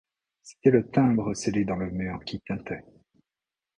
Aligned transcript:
C’était 0.41 0.71
le 0.75 0.89
timbre 0.89 1.31
scellé 1.35 1.63
dans 1.63 1.75
le 1.75 1.91
mur 1.91 2.25
qui 2.25 2.39
tintait. 2.41 2.83